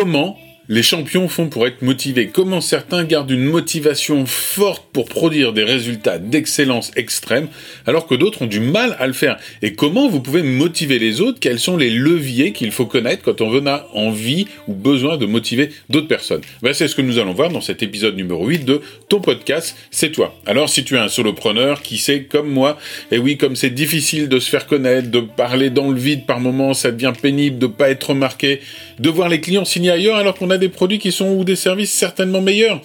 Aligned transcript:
comment 0.00 0.38
les 0.70 0.84
champions 0.84 1.28
font 1.28 1.48
pour 1.48 1.66
être 1.66 1.82
motivés. 1.82 2.30
Comment 2.32 2.60
certains 2.60 3.02
gardent 3.02 3.32
une 3.32 3.44
motivation 3.44 4.24
forte 4.24 4.86
pour 4.92 5.06
produire 5.06 5.52
des 5.52 5.64
résultats 5.64 6.18
d'excellence 6.18 6.92
extrême 6.94 7.48
alors 7.88 8.06
que 8.06 8.14
d'autres 8.14 8.42
ont 8.42 8.46
du 8.46 8.60
mal 8.60 8.96
à 9.00 9.08
le 9.08 9.12
faire? 9.12 9.36
Et 9.62 9.74
comment 9.74 10.08
vous 10.08 10.20
pouvez 10.20 10.44
motiver 10.44 11.00
les 11.00 11.20
autres? 11.20 11.40
Quels 11.40 11.58
sont 11.58 11.76
les 11.76 11.90
leviers 11.90 12.52
qu'il 12.52 12.70
faut 12.70 12.86
connaître 12.86 13.24
quand 13.24 13.40
on 13.40 13.66
a 13.66 13.88
envie 13.94 14.46
ou 14.68 14.72
besoin 14.74 15.16
de 15.16 15.26
motiver 15.26 15.70
d'autres 15.88 16.06
personnes? 16.06 16.42
Ben, 16.62 16.72
C'est 16.72 16.86
ce 16.86 16.94
que 16.94 17.02
nous 17.02 17.18
allons 17.18 17.34
voir 17.34 17.50
dans 17.50 17.60
cet 17.60 17.82
épisode 17.82 18.14
numéro 18.14 18.46
8 18.46 18.64
de 18.64 18.80
ton 19.08 19.20
podcast, 19.20 19.76
c'est 19.90 20.12
toi. 20.12 20.38
Alors 20.46 20.68
si 20.68 20.84
tu 20.84 20.94
es 20.94 20.98
un 20.98 21.08
solopreneur 21.08 21.82
qui 21.82 21.98
sait 21.98 22.22
comme 22.22 22.48
moi, 22.48 22.78
et 23.10 23.18
oui 23.18 23.36
comme 23.36 23.56
c'est 23.56 23.70
difficile 23.70 24.28
de 24.28 24.38
se 24.38 24.48
faire 24.48 24.68
connaître, 24.68 25.10
de 25.10 25.18
parler 25.18 25.70
dans 25.70 25.90
le 25.90 25.98
vide 25.98 26.26
par 26.26 26.38
moments, 26.38 26.74
ça 26.74 26.92
devient 26.92 27.12
pénible 27.20 27.58
de 27.58 27.66
pas 27.66 27.90
être 27.90 28.10
remarqué, 28.10 28.60
de 29.00 29.10
voir 29.10 29.28
les 29.28 29.40
clients 29.40 29.64
signer 29.64 29.90
ailleurs 29.90 30.14
alors 30.14 30.36
qu'on 30.36 30.50
a 30.50 30.59
des 30.60 30.68
produits 30.68 31.00
qui 31.00 31.10
sont 31.10 31.30
ou 31.30 31.42
des 31.44 31.56
services 31.56 31.92
certainement 31.92 32.40
meilleurs. 32.40 32.80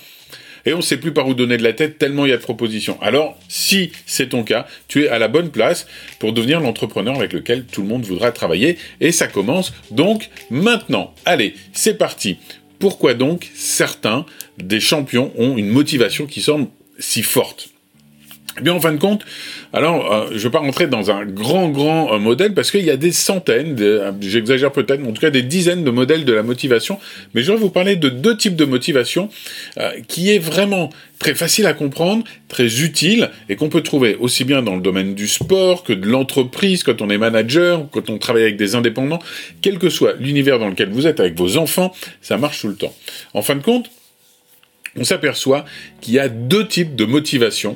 Et 0.66 0.74
on 0.74 0.78
ne 0.78 0.82
sait 0.82 0.98
plus 0.98 1.14
par 1.14 1.28
où 1.28 1.36
donner 1.36 1.58
de 1.58 1.64
la 1.64 1.74
tête 1.74 2.00
tellement 2.00 2.26
il 2.26 2.30
y 2.30 2.34
a 2.34 2.38
de 2.38 2.42
propositions. 2.42 2.98
Alors, 3.02 3.38
si 3.48 3.92
c'est 4.08 4.30
ton 4.30 4.44
cas, 4.44 4.66
tu 4.88 5.04
es 5.04 5.10
à 5.10 5.20
la 5.20 5.28
bonne 5.28 5.52
place 5.52 5.86
pour 6.18 6.34
devenir 6.34 6.60
l'entrepreneur 6.60 7.16
avec 7.16 7.34
lequel 7.34 7.66
tout 7.66 7.84
le 7.84 7.88
monde 7.88 8.04
voudra 8.04 8.32
travailler. 8.32 8.78
Et 9.00 9.12
ça 9.12 9.28
commence 9.28 9.74
donc 9.92 10.30
maintenant. 10.50 11.14
Allez, 11.26 11.54
c'est 11.72 12.00
parti. 12.00 12.38
Pourquoi 12.80 13.14
donc 13.14 13.52
certains 13.54 14.26
des 14.58 14.80
champions 14.80 15.32
ont 15.38 15.56
une 15.56 15.70
motivation 15.70 16.26
qui 16.26 16.42
semble 16.42 16.68
si 16.98 17.22
forte? 17.22 17.75
Eh 18.58 18.62
bien, 18.62 18.74
en 18.74 18.80
fin 18.80 18.94
de 18.94 19.00
compte, 19.00 19.26
alors, 19.74 20.14
euh, 20.14 20.28
je 20.30 20.36
ne 20.36 20.40
vais 20.40 20.50
pas 20.50 20.60
rentrer 20.60 20.88
dans 20.88 21.12
un 21.12 21.26
grand, 21.26 21.68
grand 21.68 22.14
euh, 22.14 22.20
modèle 22.20 22.54
parce 22.54 22.72
qu'il 22.72 22.86
y 22.86 22.90
a 22.90 22.96
des 22.96 23.12
centaines, 23.12 23.76
euh, 23.82 24.14
j'exagère 24.22 24.72
peut-être, 24.72 25.02
mais 25.02 25.10
en 25.10 25.12
tout 25.12 25.20
cas 25.20 25.30
des 25.30 25.42
dizaines 25.42 25.84
de 25.84 25.92
modèles 25.92 26.24
de 26.24 26.32
la 26.32 26.42
motivation. 26.42 26.98
Mais 27.34 27.42
je 27.42 27.52
vais 27.52 27.58
vous 27.58 27.70
parler 27.70 27.98
de 27.98 28.08
deux 28.08 28.38
types 28.38 28.56
de 28.56 28.64
motivation 28.64 29.30
qui 30.08 30.32
est 30.32 30.40
vraiment 30.40 30.90
très 31.20 31.36
facile 31.36 31.66
à 31.66 31.74
comprendre, 31.74 32.24
très 32.48 32.82
utile 32.82 33.30
et 33.50 33.58
qu'on 33.58 33.68
peut 33.68 33.82
trouver 33.82 34.16
aussi 34.16 34.46
bien 34.46 34.62
dans 34.62 34.76
le 34.76 34.82
domaine 34.82 35.16
du 35.16 35.28
sport 35.28 35.84
que 35.84 35.92
de 35.92 36.08
l'entreprise, 36.08 36.84
quand 36.84 37.02
on 37.02 37.10
est 37.10 37.18
manager, 37.18 37.86
quand 37.92 38.10
on 38.10 38.18
travaille 38.18 38.44
avec 38.44 38.58
des 38.58 38.76
indépendants, 38.76 39.20
quel 39.62 39.80
que 39.80 39.90
soit 39.90 40.14
l'univers 40.20 40.60
dans 40.60 40.70
lequel 40.70 40.90
vous 40.90 41.08
êtes 41.08 41.20
avec 41.20 41.38
vos 41.38 41.58
enfants, 41.58 41.94
ça 42.22 42.38
marche 42.38 42.62
tout 42.62 42.70
le 42.70 42.76
temps. 42.76 42.94
En 43.34 43.42
fin 43.42 43.56
de 43.56 43.64
compte, 43.64 43.90
on 44.98 45.04
s'aperçoit 45.04 45.66
qu'il 46.00 46.14
y 46.14 46.20
a 46.20 46.30
deux 46.30 46.68
types 46.68 46.96
de 46.96 47.06
motivation 47.06 47.76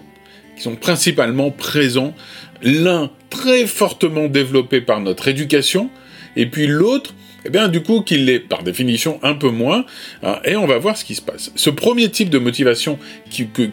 qui 0.59 0.63
sont 0.63 0.75
principalement 0.75 1.52
présents, 1.52 2.13
l'un 2.61 3.09
très 3.29 3.65
fortement 3.65 4.27
développé 4.27 4.81
par 4.81 4.99
notre 4.99 5.29
éducation, 5.29 5.89
et 6.35 6.47
puis 6.47 6.67
l'autre, 6.67 7.15
eh 7.45 7.49
bien, 7.49 7.69
du 7.69 7.81
coup, 7.81 8.02
qu'il 8.02 8.25
l'est 8.25 8.41
par 8.41 8.63
définition 8.63 9.19
un 9.23 9.35
peu 9.35 9.49
moins, 9.49 9.85
hein, 10.21 10.39
et 10.43 10.57
on 10.57 10.67
va 10.67 10.77
voir 10.77 10.97
ce 10.97 11.05
qui 11.05 11.15
se 11.15 11.21
passe. 11.21 11.53
Ce 11.55 11.69
premier 11.69 12.09
type 12.09 12.30
de 12.30 12.39
motivation 12.39 12.99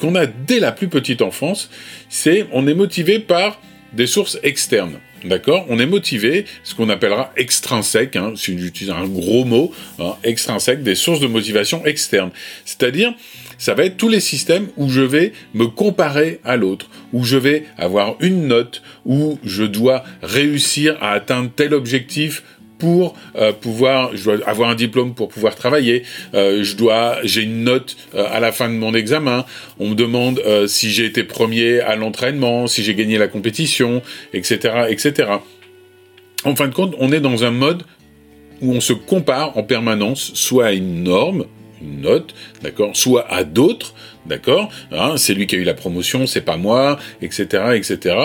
qu'on 0.01 0.15
a 0.15 0.27
dès 0.27 0.61
la 0.61 0.71
plus 0.71 0.87
petite 0.87 1.23
enfance, 1.23 1.71
c'est 2.09 2.47
on 2.53 2.69
est 2.69 2.75
motivé 2.75 3.19
par 3.19 3.61
des 3.93 4.07
sources 4.07 4.39
externes. 4.45 5.01
D'accord? 5.25 5.67
On 5.69 5.81
est 5.81 5.87
motivé, 5.87 6.45
ce 6.63 6.77
qu'on 6.77 6.89
appellera 6.89 7.33
extrinsèque, 7.37 8.15
hein, 8.15 8.35
si 8.37 8.57
j'utilise 8.57 8.93
un 8.93 9.07
gros 9.07 9.45
mot, 9.45 9.73
hein, 9.99 10.15
extrinsèque, 10.23 10.85
des 10.85 10.95
sources 10.95 11.19
de 11.19 11.27
motivation 11.27 11.85
externes. 11.85 12.31
C'est-à-dire, 12.65 13.13
ça 13.59 13.75
va 13.75 13.85
être 13.85 13.97
tous 13.97 14.09
les 14.09 14.21
systèmes 14.21 14.69
où 14.77 14.89
je 14.89 15.01
vais 15.01 15.33
me 15.55 15.67
comparer 15.67 16.41
à 16.45 16.57
l'autre, 16.57 16.89
où 17.13 17.25
je 17.25 17.37
vais 17.37 17.65
avoir 17.79 18.17
une 18.21 18.47
note, 18.47 18.83
où 19.05 19.39
je 19.45 19.65
dois 19.65 20.05
réussir 20.23 20.97
à 21.01 21.13
atteindre 21.13 21.51
tel 21.55 21.75
objectif 21.75 22.43
pour 22.79 23.17
euh, 23.37 23.53
pouvoir, 23.53 24.15
je 24.15 24.25
dois 24.25 24.49
avoir 24.49 24.71
un 24.71 24.75
diplôme 24.75 25.15
pour 25.15 25.29
pouvoir 25.29 25.55
travailler, 25.55 26.03
euh, 26.35 26.63
je 26.63 26.77
dois, 26.77 27.19
j'ai 27.25 27.43
une 27.43 27.65
note 27.65 27.97
euh, 28.15 28.27
à 28.31 28.41
la 28.41 28.53
fin 28.53 28.69
de 28.69 28.75
mon 28.75 28.95
examen, 28.95 29.45
on 29.79 29.91
me 29.91 29.95
demande 29.95 30.43
si 30.67 30.91
j'ai 30.91 31.07
été 31.07 31.25
premier 31.25 31.81
à 31.81 31.97
l'entraînement, 31.97 32.67
si 32.67 32.83
j'ai 32.83 32.95
gagné 32.95 33.19
la 33.19 33.29
compétition, 33.29 34.03
etc., 34.33 34.87
etc. 34.89 35.31
En 36.45 36.55
fin 36.55 36.69
de 36.69 36.75
compte, 36.75 36.95
on 36.99 37.13
est 37.13 37.21
dans 37.21 37.45
un 37.45 37.51
mode 37.51 37.83
où 38.61 38.73
on 38.73 38.81
se 38.81 38.93
compare 38.93 39.57
en 39.57 39.63
permanence, 39.63 40.33
soit 40.35 40.67
à 40.67 40.73
une 40.73 41.03
norme, 41.03 41.47
une 41.83 42.01
note, 42.01 42.35
d'accord, 42.63 42.97
soit 42.97 43.31
à 43.31 43.45
d'autres, 43.45 43.95
d'accord, 44.27 44.71
hein, 44.93 45.15
c'est 45.17 45.35
lui 45.35 45.47
qui 45.47 45.57
a 45.57 45.59
eu 45.59 45.65
la 45.65 45.75
promotion, 45.75 46.27
c'est 46.27 46.41
pas 46.41 46.57
moi, 46.57 46.99
etc., 47.23 47.47
etc. 47.75 48.17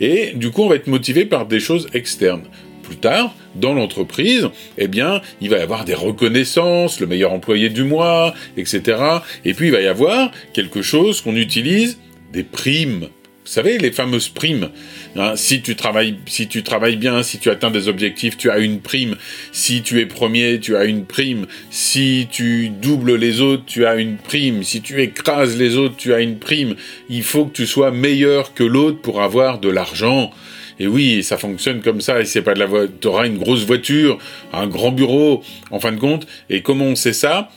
Et 0.00 0.32
du 0.34 0.50
coup, 0.50 0.62
on 0.62 0.68
va 0.68 0.76
être 0.76 0.86
motivé 0.86 1.24
par 1.24 1.46
des 1.46 1.60
choses 1.60 1.88
externes. 1.94 2.44
Plus 2.82 2.96
tard, 2.96 3.34
dans 3.54 3.74
l'entreprise, 3.74 4.48
eh 4.78 4.88
bien, 4.88 5.20
il 5.40 5.50
va 5.50 5.58
y 5.58 5.60
avoir 5.60 5.84
des 5.84 5.94
reconnaissances, 5.94 7.00
le 7.00 7.06
meilleur 7.06 7.32
employé 7.32 7.68
du 7.68 7.84
mois, 7.84 8.34
etc. 8.56 8.98
Et 9.44 9.52
puis, 9.52 9.66
il 9.66 9.72
va 9.72 9.80
y 9.80 9.86
avoir 9.86 10.30
quelque 10.54 10.80
chose 10.80 11.20
qu'on 11.20 11.36
utilise, 11.36 11.98
des 12.32 12.44
primes, 12.44 13.08
vous 13.48 13.54
savez, 13.54 13.78
les 13.78 13.92
fameuses 13.92 14.28
primes. 14.28 14.68
Hein, 15.16 15.32
si 15.34 15.62
tu 15.62 15.74
travailles, 15.74 16.12
bien, 16.96 17.22
si 17.22 17.38
tu 17.38 17.48
atteins 17.48 17.70
des 17.70 17.88
objectifs, 17.88 18.36
tu 18.36 18.50
as 18.50 18.58
une 18.58 18.80
prime. 18.80 19.16
Si 19.52 19.80
tu 19.80 20.00
es 20.00 20.06
premier, 20.06 20.60
tu 20.60 20.76
as 20.76 20.84
une 20.84 21.06
prime. 21.06 21.46
Si 21.70 22.28
tu 22.30 22.68
doubles 22.68 23.14
les 23.14 23.40
autres, 23.40 23.62
tu 23.64 23.86
as 23.86 23.96
une 23.96 24.18
prime. 24.18 24.62
Si 24.64 24.82
tu 24.82 25.00
écrases 25.00 25.56
les 25.56 25.78
autres, 25.78 25.96
tu 25.96 26.12
as 26.12 26.20
une 26.20 26.38
prime. 26.38 26.76
Il 27.08 27.22
faut 27.22 27.46
que 27.46 27.54
tu 27.54 27.66
sois 27.66 27.90
meilleur 27.90 28.52
que 28.52 28.64
l'autre 28.64 29.00
pour 29.00 29.22
avoir 29.22 29.60
de 29.60 29.70
l'argent. 29.70 30.30
Et 30.78 30.86
oui, 30.86 31.22
ça 31.22 31.38
fonctionne 31.38 31.80
comme 31.80 32.02
ça. 32.02 32.20
Et 32.20 32.26
c'est 32.26 32.42
pas 32.42 32.52
de 32.52 32.58
la 32.58 32.66
voiture. 32.66 32.92
Tu 33.00 33.08
auras 33.08 33.26
une 33.26 33.38
grosse 33.38 33.64
voiture, 33.64 34.18
un 34.52 34.66
grand 34.66 34.92
bureau, 34.92 35.42
en 35.70 35.80
fin 35.80 35.92
de 35.92 35.98
compte. 35.98 36.26
Et 36.50 36.60
comment 36.60 36.84
on 36.84 36.96
sait 36.96 37.14
ça? 37.14 37.48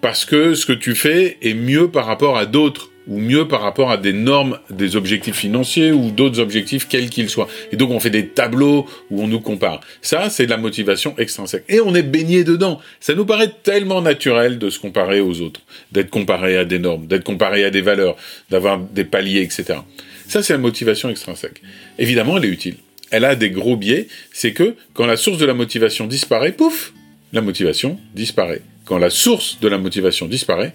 Parce 0.00 0.24
que 0.24 0.54
ce 0.54 0.64
que 0.64 0.72
tu 0.72 0.94
fais 0.94 1.38
est 1.42 1.54
mieux 1.54 1.90
par 1.90 2.06
rapport 2.06 2.38
à 2.38 2.46
d'autres 2.46 2.92
ou 3.08 3.18
mieux 3.18 3.48
par 3.48 3.62
rapport 3.62 3.90
à 3.90 3.96
des 3.96 4.12
normes, 4.12 4.58
des 4.70 4.96
objectifs 4.96 5.36
financiers 5.36 5.92
ou 5.92 6.10
d'autres 6.10 6.40
objectifs, 6.40 6.86
quels 6.88 7.10
qu'ils 7.10 7.30
soient. 7.30 7.48
Et 7.72 7.76
donc 7.76 7.90
on 7.90 8.00
fait 8.00 8.10
des 8.10 8.28
tableaux 8.28 8.86
où 9.10 9.22
on 9.22 9.26
nous 9.26 9.40
compare. 9.40 9.80
Ça, 10.02 10.30
c'est 10.30 10.44
de 10.44 10.50
la 10.50 10.58
motivation 10.58 11.14
extrinsèque. 11.18 11.64
Et 11.68 11.80
on 11.80 11.94
est 11.94 12.02
baigné 12.02 12.44
dedans. 12.44 12.80
Ça 13.00 13.14
nous 13.14 13.24
paraît 13.24 13.52
tellement 13.62 14.02
naturel 14.02 14.58
de 14.58 14.70
se 14.70 14.78
comparer 14.78 15.20
aux 15.20 15.40
autres, 15.40 15.60
d'être 15.92 16.10
comparé 16.10 16.56
à 16.56 16.64
des 16.64 16.78
normes, 16.78 17.06
d'être 17.06 17.24
comparé 17.24 17.64
à 17.64 17.70
des 17.70 17.80
valeurs, 17.80 18.16
d'avoir 18.50 18.78
des 18.78 19.04
paliers, 19.04 19.42
etc. 19.42 19.80
Ça, 20.28 20.42
c'est 20.42 20.52
la 20.52 20.58
motivation 20.58 21.08
extrinsèque. 21.08 21.62
Évidemment, 21.98 22.36
elle 22.36 22.44
est 22.44 22.48
utile. 22.48 22.76
Elle 23.10 23.24
a 23.24 23.34
des 23.34 23.50
gros 23.50 23.76
biais, 23.76 24.06
c'est 24.32 24.52
que 24.52 24.74
quand 24.92 25.06
la 25.06 25.16
source 25.16 25.38
de 25.38 25.46
la 25.46 25.54
motivation 25.54 26.06
disparaît, 26.06 26.52
pouf, 26.52 26.92
la 27.32 27.40
motivation 27.40 27.98
disparaît. 28.14 28.60
Quand 28.84 28.98
la 28.98 29.10
source 29.10 29.58
de 29.60 29.68
la 29.68 29.78
motivation 29.78 30.26
disparaît, 30.26 30.74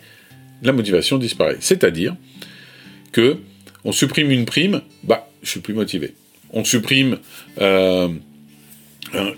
la 0.68 0.74
motivation 0.74 1.18
disparaît. 1.18 1.58
C'est-à-dire 1.60 2.16
que 3.12 3.38
on 3.86 3.92
supprime 3.92 4.32
une 4.32 4.46
prime, 4.46 4.82
bah, 5.04 5.30
je 5.42 5.50
suis 5.50 5.60
plus 5.60 5.74
motivé. 5.74 6.14
On 6.52 6.64
supprime 6.64 7.18
euh, 7.60 8.08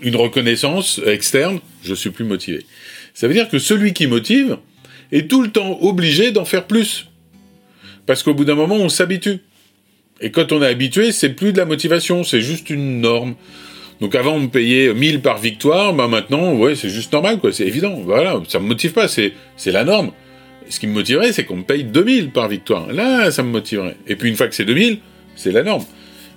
une 0.02 0.16
reconnaissance 0.16 1.00
externe, 1.04 1.60
je 1.82 1.94
suis 1.94 2.10
plus 2.10 2.24
motivé. 2.24 2.64
Ça 3.14 3.26
veut 3.26 3.34
dire 3.34 3.48
que 3.48 3.58
celui 3.58 3.92
qui 3.92 4.06
motive 4.06 4.58
est 5.12 5.28
tout 5.28 5.42
le 5.42 5.50
temps 5.50 5.78
obligé 5.82 6.30
d'en 6.32 6.44
faire 6.44 6.66
plus. 6.66 7.08
Parce 8.06 8.22
qu'au 8.22 8.34
bout 8.34 8.44
d'un 8.44 8.54
moment, 8.54 8.76
on 8.76 8.88
s'habitue. 8.88 9.38
Et 10.20 10.30
quand 10.30 10.52
on 10.52 10.62
est 10.62 10.66
habitué, 10.66 11.12
c'est 11.12 11.30
plus 11.30 11.52
de 11.52 11.58
la 11.58 11.64
motivation, 11.64 12.24
c'est 12.24 12.40
juste 12.40 12.70
une 12.70 13.00
norme. 13.00 13.34
Donc 14.00 14.14
avant, 14.14 14.34
on 14.34 14.40
me 14.40 14.48
payait 14.48 14.92
1000 14.92 15.20
par 15.20 15.38
victoire, 15.38 15.92
bah 15.94 16.06
maintenant, 16.06 16.54
ouais, 16.54 16.74
c'est 16.74 16.90
juste 16.90 17.12
normal, 17.12 17.40
c'est 17.52 17.66
évident. 17.66 18.00
Voilà, 18.04 18.40
ça 18.48 18.58
me 18.58 18.66
motive 18.66 18.92
pas, 18.92 19.08
c'est 19.08 19.32
la 19.66 19.84
norme 19.84 20.12
ce 20.68 20.80
qui 20.80 20.86
me 20.86 20.92
motiverait, 20.92 21.32
c'est 21.32 21.44
qu'on 21.44 21.56
me 21.56 21.64
paye 21.64 21.84
2000 21.84 22.30
par 22.30 22.48
victoire. 22.48 22.92
Là, 22.92 23.30
ça 23.30 23.42
me 23.42 23.50
motiverait. 23.50 23.96
Et 24.06 24.16
puis 24.16 24.28
une 24.28 24.36
fois 24.36 24.48
que 24.48 24.54
c'est 24.54 24.64
2000, 24.64 24.98
c'est 25.34 25.52
la 25.52 25.62
norme. 25.62 25.84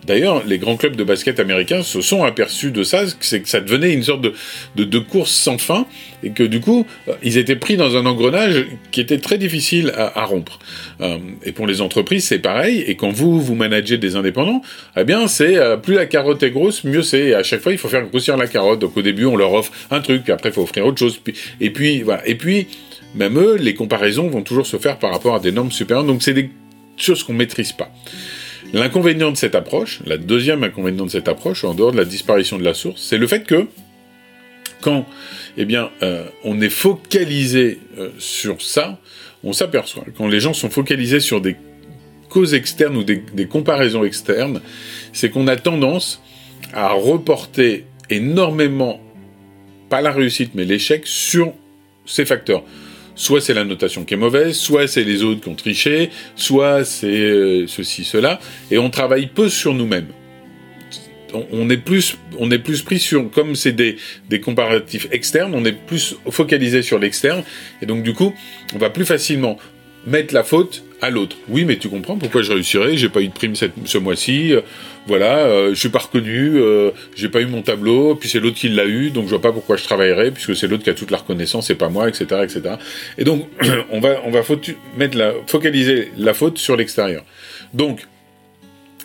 D'ailleurs, 0.06 0.44
les 0.46 0.58
grands 0.58 0.78
clubs 0.78 0.96
de 0.96 1.04
basket 1.04 1.40
américains 1.40 1.84
se 1.84 2.02
sont 2.02 2.24
aperçus 2.24 2.72
de 2.72 2.84
ça, 2.84 3.04
c'est 3.20 3.42
que 3.42 3.50
ça 3.50 3.60
devenait 3.60 3.94
une 3.94 4.04
sorte 4.04 4.22
de, 4.22 4.34
de, 4.84 5.00
course 5.00 5.32
sans 5.32 5.58
fin, 5.58 5.86
et 6.24 6.30
que 6.30 6.44
du 6.44 6.62
coup, 6.62 6.86
euh, 7.08 7.14
ils 7.22 7.38
étaient 7.38 7.58
pris 7.58 7.76
dans 7.76 7.98
un 7.98 8.06
engrenage 8.06 8.66
qui 8.92 9.02
était 9.02 9.18
très 9.18 9.38
difficile 9.38 9.94
à, 9.96 10.24
rompre. 10.24 10.60
Euh, 11.02 11.18
et 11.44 11.52
pour 11.52 11.68
les 11.68 11.82
entreprises, 11.82 12.26
c'est 12.26 12.40
pareil, 12.40 12.84
et 12.88 12.96
quand 12.96 13.12
vous, 13.12 13.42
vous 13.42 13.56
managez 13.56 13.98
des 13.98 14.16
indépendants, 14.16 14.62
eh 14.96 15.04
bien, 15.04 15.28
c'est 15.28 15.58
euh, 15.58 15.76
plus 15.76 15.96
la 15.96 16.06
carotte 16.06 16.42
est 16.44 16.52
grosse, 16.52 16.86
mieux 16.86 17.04
c'est. 17.04 17.34
À 17.34 17.44
chaque 17.44 17.62
fois, 17.62 17.74
il 17.74 17.78
faut 17.78 17.90
faire 17.90 18.08
grossir 18.08 18.38
la 18.38 18.48
carotte. 18.48 18.80
Donc 18.80 18.96
au 18.96 19.02
début, 19.02 19.26
on 19.26 19.36
leur 19.36 19.54
offre 19.54 19.72
un 19.92 20.00
truc, 20.00 20.24
puis 20.24 20.32
après, 20.32 20.50
il 20.50 20.54
faut 20.54 20.64
offrir 20.64 20.86
autre 20.86 21.00
chose. 21.00 21.20
et 21.60 21.70
puis, 21.72 22.02
voilà. 22.04 22.26
Et 22.28 22.36
puis, 22.36 22.68
même 23.16 23.40
eux, 23.40 23.56
les 23.56 23.74
comparaisons 23.74 24.30
vont 24.30 24.44
toujours 24.44 24.68
se 24.68 24.78
faire 24.78 25.00
par 25.00 25.12
rapport 25.12 25.36
à 25.36 25.40
des 25.40 25.52
normes 25.52 25.72
supérieures, 25.72 26.06
donc 26.06 26.22
c'est 26.22 26.34
des 26.34 26.50
choses 26.98 27.24
qu'on 27.24 27.34
ne 27.34 27.38
maîtrise 27.38 27.72
pas. 27.72 27.92
L'inconvénient 28.74 29.32
de 29.32 29.38
cette 29.38 29.56
approche, 29.56 30.02
la 30.06 30.18
deuxième 30.18 30.64
inconvénient 30.64 31.06
de 31.06 31.12
cette 31.12 31.28
approche, 31.28 31.64
en 31.64 31.74
dehors 31.74 31.92
de 31.92 31.98
la 31.98 32.06
disparition 32.06 32.58
de 32.60 32.64
la 32.64 32.74
source, 32.74 33.02
c'est 33.02 33.18
le 33.18 33.26
fait 33.26 33.44
que 33.44 33.68
quand 34.82 35.06
eh 35.58 35.66
bien, 35.66 35.90
euh, 36.04 36.26
on 36.44 36.62
est 36.62 36.70
focalisé 36.70 37.80
euh, 37.98 38.10
sur 38.18 38.62
ça, 38.62 39.00
on 39.44 39.54
s'aperçoit, 39.54 40.06
quand 40.18 40.28
les 40.28 40.40
gens 40.40 40.54
sont 40.54 40.70
focalisés 40.70 41.20
sur 41.20 41.42
des 41.42 41.56
causes 42.30 42.54
externes 42.54 42.96
ou 42.96 43.04
des, 43.04 43.24
des 43.34 43.48
comparaisons 43.48 44.04
externes, 44.04 44.62
c'est 45.12 45.30
qu'on 45.30 45.48
a 45.48 45.56
tendance 45.56 46.22
à 46.74 46.92
reporter 46.92 47.86
énormément, 48.10 49.02
pas 49.90 50.02
la 50.02 50.12
réussite, 50.12 50.52
mais 50.54 50.66
l'échec 50.66 51.08
sur 51.08 51.54
ces 52.06 52.26
facteurs. 52.26 52.64
Soit 53.20 53.42
c'est 53.42 53.54
la 53.54 53.66
notation 53.66 54.06
qui 54.06 54.14
est 54.14 54.18
mauvaise, 54.18 54.56
soit 54.56 54.88
c'est 54.88 55.04
les 55.04 55.24
autres 55.24 55.42
qui 55.42 55.50
ont 55.50 55.56
triché, 55.56 56.10
soit 56.38 56.86
c'est 56.86 57.08
euh, 57.08 57.68
ceci, 57.68 58.06
cela, 58.06 58.40
et 58.72 58.78
on 58.78 58.90
travaille 58.90 59.28
peu 59.28 59.50
sur 59.50 59.74
nous-mêmes. 59.74 60.08
On, 61.52 61.70
est 61.70 61.78
plus, 61.78 62.18
on 62.38 62.50
est 62.50 62.60
plus 62.60 62.82
pris 62.82 62.98
sur, 62.98 63.30
comme 63.30 63.56
c'est 63.56 63.74
des, 63.74 63.98
des 64.30 64.40
comparatifs 64.40 65.10
externes, 65.12 65.54
on 65.54 65.66
est 65.66 65.74
plus 65.74 66.16
focalisé 66.30 66.82
sur 66.82 66.98
l'externe, 66.98 67.44
et 67.82 67.86
donc 67.86 68.04
du 68.04 68.14
coup, 68.14 68.34
on 68.74 68.78
va 68.78 68.90
plus 68.90 69.06
facilement 69.06 69.58
mettre 70.08 70.34
la 70.34 70.46
faute 70.46 70.86
à 71.02 71.10
l'autre. 71.10 71.38
Oui, 71.48 71.66
mais 71.66 71.78
tu 71.78 71.90
comprends 71.90 72.18
pourquoi 72.18 72.42
je 72.42 72.52
réussirais, 72.52 72.98
j'ai 72.98 73.10
pas 73.10 73.22
eu 73.22 73.28
de 73.28 73.34
prime 73.34 73.54
ce 73.56 73.98
mois-ci, 73.98 74.54
euh, 74.54 74.62
voilà, 75.08 75.40
euh, 75.40 75.70
je 75.74 75.80
suis 75.80 75.90
pas 75.90 76.00
reconnu, 76.00 76.58
euh, 76.58 76.92
j'ai 77.16 77.30
pas 77.30 77.42
eu 77.42 77.46
mon 77.46 77.62
tableau, 77.62 78.16
puis 78.16 78.30
c'est 78.30 78.40
l'autre 78.40 78.58
qui 78.58 78.70
l'a 78.70 78.86
eu, 78.86 79.10
donc 79.10 79.26
je 79.26 79.30
vois 79.30 79.42
pas 79.42 79.52
pourquoi 79.52 79.78
je 79.78 79.84
travaillerais, 79.84 80.32
puisque 80.32 80.56
c'est 80.56 80.68
l'autre 80.68 80.84
qui 80.84 80.90
a 80.90 80.94
toute 80.94 81.12
la 81.12 81.18
reconnaissance, 81.18 81.68
c'est 81.68 81.76
pas 81.76 81.90
moi, 81.90 82.10
etc., 82.10 82.42
etc. 82.44 82.76
Et 83.18 83.24
donc, 83.24 83.48
on 83.92 84.00
va, 84.00 84.22
on 84.26 84.32
va 84.32 84.42
mettre 84.98 85.18
la, 85.18 85.34
focaliser 85.48 86.12
la 86.18 86.34
faute 86.34 86.58
sur 86.58 86.76
l'extérieur. 86.76 87.24
Donc, 87.74 88.06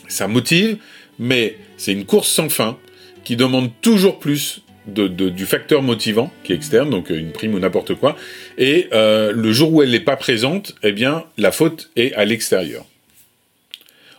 ça 0.09 0.29
motive, 0.29 0.79
mais 1.19 1.57
c'est 1.77 1.93
une 1.93 2.05
course 2.05 2.29
sans 2.29 2.49
fin 2.49 2.77
qui 3.23 3.37
demande 3.37 3.71
toujours 3.81 4.19
plus 4.19 4.64
de, 4.87 5.09
du 5.09 5.47
facteur 5.47 5.83
motivant 5.83 6.33
qui 6.43 6.53
est 6.53 6.57
externe, 6.57 6.91
donc 6.91 7.11
une 7.11 7.33
prime 7.33 7.55
ou 7.55 7.59
n'importe 7.59 7.95
quoi, 7.95 8.17
et 8.59 8.89
euh, 8.93 9.33
le 9.33 9.53
jour 9.53 9.73
où 9.73 9.83
elle 9.83 9.91
n'est 9.91 10.01
pas 10.01 10.17
présente, 10.17 10.75
eh 10.83 10.93
bien 10.93 11.25
la 11.39 11.53
faute 11.53 11.91
est 11.97 12.13
à 12.15 12.25
l'extérieur. 12.25 12.85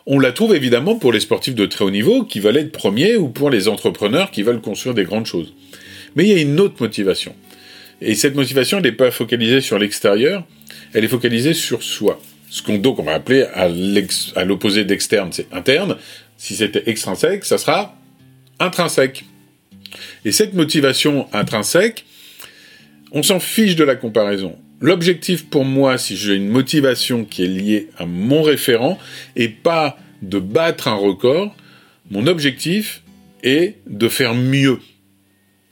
On 0.07 0.19
la 0.19 0.31
trouve 0.31 0.55
évidemment 0.55 0.97
pour 0.97 1.11
les 1.11 1.19
sportifs 1.19 1.55
de 1.55 1.65
très 1.65 1.83
haut 1.83 1.91
niveau 1.91 2.23
qui 2.23 2.39
veulent 2.39 2.57
être 2.57 2.71
premiers 2.71 3.15
ou 3.15 3.29
pour 3.29 3.49
les 3.49 3.67
entrepreneurs 3.67 4.29
qui 4.29 4.43
veulent 4.43 4.61
construire 4.61 4.93
des 4.93 5.03
grandes 5.03 5.25
choses. 5.25 5.53
Mais 6.15 6.25
il 6.25 6.29
y 6.29 6.37
a 6.37 6.41
une 6.41 6.59
autre 6.59 6.75
motivation. 6.79 7.35
Et 8.01 8.13
cette 8.13 8.35
motivation, 8.35 8.77
elle 8.77 8.83
n'est 8.83 8.91
pas 8.91 9.09
focalisée 9.09 9.61
sur 9.61 9.79
l'extérieur, 9.79 10.43
elle 10.93 11.03
est 11.03 11.09
focalisée 11.09 11.53
sur 11.53 11.81
soi. 11.81 12.19
Ce 12.49 12.61
qu'on 12.61 12.77
donc 12.77 12.99
on 12.99 13.03
va 13.03 13.13
appeler 13.13 13.45
à 13.53 14.45
l'opposé 14.45 14.85
d'externe, 14.85 15.29
c'est 15.31 15.51
interne. 15.51 15.97
Si 16.37 16.55
c'était 16.55 16.83
extrinsèque, 16.85 17.43
ça 17.43 17.57
sera 17.57 17.95
intrinsèque. 18.59 19.25
Et 20.23 20.31
cette 20.31 20.53
motivation 20.53 21.27
intrinsèque, 21.33 22.05
on 23.11 23.23
s'en 23.23 23.39
fiche 23.39 23.75
de 23.75 23.83
la 23.83 23.95
comparaison. 23.95 24.57
L'objectif 24.81 25.45
pour 25.45 25.65
moi, 25.65 25.97
si 25.97 26.17
j'ai 26.17 26.35
une 26.35 26.49
motivation 26.49 27.23
qui 27.23 27.43
est 27.43 27.47
liée 27.47 27.89
à 27.97 28.05
mon 28.05 28.41
référent, 28.41 28.99
et 29.35 29.47
pas 29.47 29.97
de 30.21 30.39
battre 30.39 30.87
un 30.87 30.95
record, 30.95 31.55
mon 32.11 32.27
objectif 32.27 33.01
est 33.41 33.77
de 33.87 34.09
faire 34.09 34.35
mieux 34.35 34.79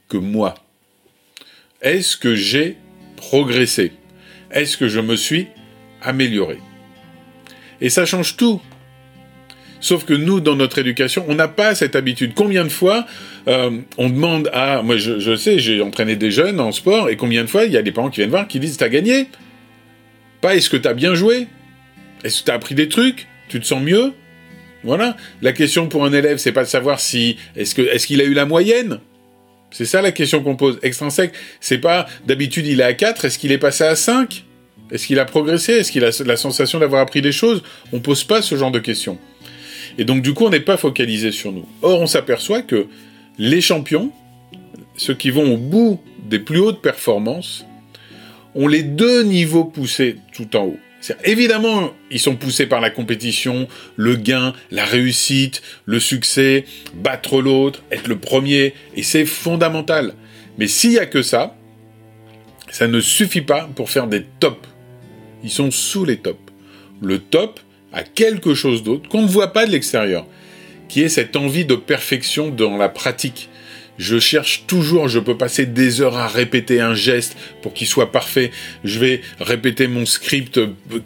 que 0.08 0.16
moi. 0.16 0.54
Est-ce 1.82 2.16
que 2.16 2.34
j'ai 2.34 2.76
progressé? 3.16 3.92
Est-ce 4.50 4.76
que 4.76 4.88
je 4.88 5.00
me 5.00 5.16
suis 5.16 5.48
amélioré? 6.00 6.58
Et 7.80 7.90
ça 7.90 8.06
change 8.06 8.36
tout 8.36 8.60
Sauf 9.84 10.06
que 10.06 10.14
nous, 10.14 10.40
dans 10.40 10.56
notre 10.56 10.78
éducation, 10.78 11.26
on 11.28 11.34
n'a 11.34 11.46
pas 11.46 11.74
cette 11.74 11.94
habitude. 11.94 12.32
Combien 12.34 12.64
de 12.64 12.70
fois 12.70 13.04
euh, 13.48 13.80
on 13.98 14.08
demande 14.08 14.48
à... 14.54 14.80
Moi, 14.80 14.96
je, 14.96 15.36
sais, 15.36 15.58
j'ai 15.58 15.82
entraîné 15.82 16.16
des 16.16 16.30
jeunes 16.30 16.58
en 16.58 16.72
sport, 16.72 17.10
et 17.10 17.16
combien 17.16 17.42
de 17.42 17.50
fois 17.50 17.66
il 17.66 17.72
y 17.72 17.76
a 17.76 17.82
des 17.82 17.92
parents 17.92 18.08
qui 18.08 18.20
viennent 18.20 18.30
voir 18.30 18.48
qui 18.48 18.58
disent 18.60 18.76
«T'as 18.78 18.88
gagné?» 18.88 19.28
Pas 20.40 20.54
«Est-ce 20.56 20.70
que 20.70 20.78
t'as 20.78 20.94
bien 20.94 21.14
joué 21.14 21.48
?»«Est-ce 22.24 22.40
que 22.40 22.46
t'as 22.46 22.54
appris 22.54 22.74
des 22.74 22.88
trucs? 22.88 23.28
Tu 23.50 23.60
te 23.60 23.66
sens 23.66 23.82
mieux?» 23.82 24.14
Voilà. 24.84 25.18
La 25.42 25.52
question 25.52 25.86
pour 25.86 26.06
un 26.06 26.14
élève, 26.14 26.38
c'est 26.38 26.52
pas 26.52 26.64
de 26.64 26.68
savoir 26.68 26.98
si... 26.98 27.36
Est-ce 27.54 28.06
qu'il 28.06 28.20
a 28.22 28.24
eu 28.24 28.32
la 28.32 28.46
moyenne? 28.46 29.00
C'est 29.70 29.84
ça 29.84 30.00
la 30.00 30.12
question 30.12 30.42
qu'on 30.42 30.56
pose. 30.56 30.78
Extrinsèque, 30.82 31.34
c'est 31.60 31.76
pas 31.76 32.06
d'habitude 32.24 32.66
il 32.66 32.80
est 32.80 32.84
à 32.84 32.94
4, 32.94 33.26
est-ce 33.26 33.38
qu'il 33.38 33.52
est 33.52 33.58
passé 33.58 33.84
à 33.84 33.96
5 33.96 34.46
Est-ce 34.90 35.06
qu'il 35.06 35.18
a 35.18 35.26
progressé? 35.26 35.72
Est-ce 35.74 35.92
qu'il 35.92 36.06
a 36.06 36.10
la 36.24 36.36
sensation 36.38 36.78
d'avoir 36.78 37.02
appris 37.02 37.20
des 37.20 37.32
choses? 37.32 37.62
On 37.92 38.00
pose 38.00 38.24
pas 38.24 38.40
ce 38.40 38.56
genre 38.56 38.70
de 38.70 38.78
questions. 38.78 39.18
Et 39.98 40.04
donc, 40.04 40.22
du 40.22 40.34
coup, 40.34 40.46
on 40.46 40.50
n'est 40.50 40.60
pas 40.60 40.76
focalisé 40.76 41.32
sur 41.32 41.52
nous. 41.52 41.66
Or, 41.82 42.00
on 42.00 42.06
s'aperçoit 42.06 42.62
que 42.62 42.86
les 43.38 43.60
champions, 43.60 44.12
ceux 44.96 45.14
qui 45.14 45.30
vont 45.30 45.54
au 45.54 45.56
bout 45.56 46.00
des 46.28 46.38
plus 46.38 46.58
hautes 46.58 46.82
performances, 46.82 47.64
ont 48.54 48.68
les 48.68 48.82
deux 48.82 49.22
niveaux 49.22 49.64
poussés 49.64 50.16
tout 50.32 50.56
en 50.56 50.64
haut. 50.66 50.78
Évidemment, 51.24 51.92
ils 52.10 52.20
sont 52.20 52.36
poussés 52.36 52.66
par 52.66 52.80
la 52.80 52.88
compétition, 52.88 53.68
le 53.96 54.16
gain, 54.16 54.54
la 54.70 54.84
réussite, 54.84 55.62
le 55.84 56.00
succès, 56.00 56.64
battre 56.94 57.42
l'autre, 57.42 57.82
être 57.90 58.08
le 58.08 58.18
premier, 58.18 58.72
et 58.96 59.02
c'est 59.02 59.26
fondamental. 59.26 60.14
Mais 60.56 60.66
s'il 60.66 60.90
n'y 60.90 60.98
a 60.98 61.06
que 61.06 61.20
ça, 61.20 61.56
ça 62.70 62.86
ne 62.86 63.00
suffit 63.00 63.42
pas 63.42 63.68
pour 63.74 63.90
faire 63.90 64.06
des 64.06 64.24
tops. 64.40 64.66
Ils 65.42 65.50
sont 65.50 65.70
sous 65.70 66.04
les 66.04 66.16
tops. 66.16 66.38
Le 67.02 67.18
top, 67.18 67.60
à 67.94 68.02
quelque 68.02 68.54
chose 68.54 68.82
d'autre 68.82 69.08
qu'on 69.08 69.22
ne 69.22 69.28
voit 69.28 69.52
pas 69.52 69.66
de 69.66 69.72
l'extérieur, 69.72 70.26
qui 70.88 71.02
est 71.02 71.08
cette 71.08 71.36
envie 71.36 71.64
de 71.64 71.76
perfection 71.76 72.48
dans 72.48 72.76
la 72.76 72.88
pratique. 72.88 73.48
Je 73.96 74.18
cherche 74.18 74.64
toujours, 74.66 75.06
je 75.06 75.20
peux 75.20 75.36
passer 75.36 75.66
des 75.66 76.00
heures 76.00 76.16
à 76.16 76.26
répéter 76.26 76.80
un 76.80 76.94
geste 76.94 77.36
pour 77.62 77.72
qu'il 77.72 77.86
soit 77.86 78.10
parfait. 78.10 78.50
Je 78.82 78.98
vais 78.98 79.20
répéter 79.38 79.86
mon 79.86 80.04
script 80.04 80.58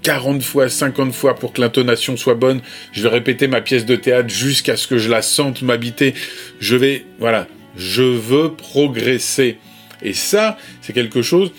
40 0.02 0.43
fois, 0.43 0.70
50 0.70 1.12
fois 1.12 1.35
pour 1.35 1.52
que 1.52 1.61
l'intonation 1.61 2.17
soit 2.17 2.35
bonne. 2.35 2.62
Je 2.93 3.02
vais 3.02 3.11
répéter 3.11 3.46
ma 3.46 3.61
pièce 3.61 3.85
de 3.85 3.94
théâtre 3.94 4.31
jusqu'à 4.31 4.79
ce 4.79 4.87
que 4.87 4.96
je 4.96 5.11
la 5.11 5.20
sente 5.20 5.61
m'habiter. 5.61 6.14
Je 6.61 6.76
vais, 6.76 7.05
voilà, 7.19 7.46
je 7.76 8.02
veux 8.02 8.55
progresser. 8.55 9.58
Et 10.00 10.14
ça, 10.14 10.56
c'est 10.81 10.94
quelque 10.94 11.20
chose 11.20 11.52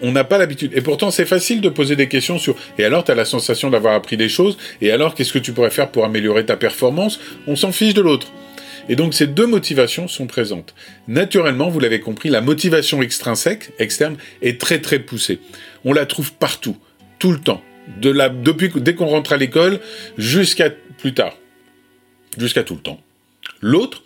on 0.00 0.12
n'a 0.12 0.24
pas 0.24 0.38
l'habitude. 0.38 0.72
Et 0.74 0.80
pourtant, 0.80 1.10
c'est 1.10 1.26
facile 1.26 1.60
de 1.60 1.68
poser 1.68 1.96
des 1.96 2.08
questions 2.08 2.38
sur 2.38 2.56
et 2.78 2.84
alors, 2.84 3.04
tu 3.04 3.10
as 3.10 3.14
la 3.14 3.24
sensation 3.24 3.70
d'avoir 3.70 3.94
appris 3.94 4.16
des 4.16 4.28
choses, 4.28 4.58
et 4.80 4.90
alors, 4.90 5.14
qu'est-ce 5.14 5.32
que 5.32 5.38
tu 5.38 5.52
pourrais 5.52 5.70
faire 5.70 5.90
pour 5.90 6.04
améliorer 6.04 6.46
ta 6.46 6.56
performance? 6.56 7.20
On 7.46 7.56
s'en 7.56 7.72
fiche 7.72 7.94
de 7.94 8.02
l'autre. 8.02 8.28
Et 8.88 8.96
donc, 8.96 9.14
ces 9.14 9.28
deux 9.28 9.46
motivations 9.46 10.08
sont 10.08 10.26
présentes. 10.26 10.74
Naturellement, 11.06 11.68
vous 11.68 11.78
l'avez 11.78 12.00
compris, 12.00 12.30
la 12.30 12.40
motivation 12.40 13.00
extrinsèque, 13.00 13.70
externe, 13.78 14.16
est 14.42 14.60
très 14.60 14.80
très 14.80 14.98
poussée. 14.98 15.38
On 15.84 15.92
la 15.92 16.06
trouve 16.06 16.32
partout, 16.32 16.76
tout 17.18 17.30
le 17.30 17.38
temps. 17.38 17.62
Depuis, 18.00 18.70
dès 18.74 18.94
qu'on 18.94 19.06
rentre 19.06 19.32
à 19.32 19.36
l'école 19.36 19.80
jusqu'à 20.18 20.70
plus 20.98 21.14
tard. 21.14 21.36
Jusqu'à 22.38 22.64
tout 22.64 22.74
le 22.74 22.80
temps. 22.80 23.00
L'autre, 23.60 24.02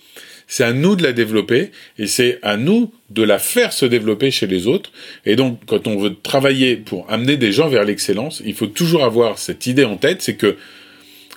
c'est 0.47 0.65
à 0.65 0.73
nous 0.73 0.97
de 0.97 1.03
la 1.03 1.13
développer 1.13 1.71
et 1.99 2.07
c'est 2.07 2.39
à 2.43 2.57
nous 2.57 2.93
de 3.11 3.23
la 3.23 3.39
faire 3.39 3.73
se 3.73 3.87
développer 3.87 4.31
chez 4.31 4.47
les 4.47 4.67
autres. 4.67 4.93
Et 5.25 5.37
donc, 5.37 5.61
quand 5.67 5.87
on 5.87 5.99
veut 5.99 6.15
travailler 6.15 6.77
pour 6.77 7.11
amener 7.11 7.37
des 7.37 7.53
gens 7.53 7.69
vers 7.69 7.85
l'excellence, 7.85 8.43
il 8.45 8.55
faut 8.55 8.67
toujours 8.67 9.05
avoir 9.05 9.39
cette 9.39 9.67
idée 9.67 9.85
en 9.85 9.97
tête, 9.97 10.23
c'est 10.23 10.37
que 10.37 10.57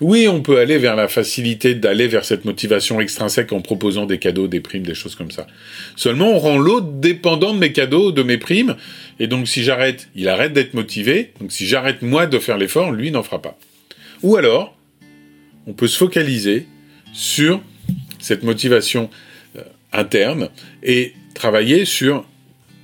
oui, 0.01 0.29
on 0.29 0.41
peut 0.41 0.59
aller 0.59 0.77
vers 0.77 0.95
la 0.95 1.09
facilité 1.09 1.75
d'aller 1.75 2.07
vers 2.07 2.23
cette 2.23 2.45
motivation 2.45 3.01
extrinsèque 3.01 3.51
en 3.51 3.59
proposant 3.59 4.05
des 4.05 4.17
cadeaux, 4.17 4.47
des 4.47 4.61
primes, 4.61 4.83
des 4.83 4.93
choses 4.93 5.15
comme 5.15 5.31
ça. 5.31 5.45
Seulement, 5.97 6.31
on 6.31 6.39
rend 6.39 6.57
l'autre 6.57 6.87
dépendant 6.87 7.53
de 7.53 7.59
mes 7.59 7.73
cadeaux, 7.73 8.13
de 8.13 8.23
mes 8.23 8.37
primes, 8.37 8.77
et 9.19 9.27
donc 9.27 9.49
si 9.49 9.61
j'arrête, 9.63 10.07
il 10.15 10.29
arrête 10.29 10.53
d'être 10.53 10.73
motivé, 10.73 11.33
donc 11.41 11.51
si 11.51 11.65
j'arrête 11.65 12.01
moi 12.01 12.27
de 12.27 12.39
faire 12.39 12.57
l'effort, 12.57 12.93
lui 12.93 13.11
n'en 13.11 13.23
fera 13.23 13.41
pas. 13.41 13.57
Ou 14.23 14.37
alors, 14.37 14.77
on 15.67 15.73
peut 15.73 15.87
se 15.87 15.97
focaliser 15.97 16.65
sur 17.11 17.61
cette 18.19 18.43
motivation 18.43 19.09
euh, 19.55 19.61
interne 19.91 20.49
et 20.83 21.13
travailler 21.33 21.85
sur 21.85 22.25